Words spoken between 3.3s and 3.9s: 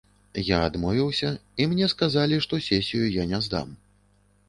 не здам.